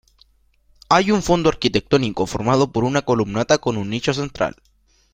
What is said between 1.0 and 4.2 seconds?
un fondo arquitectónico formado por una columnata con un nicho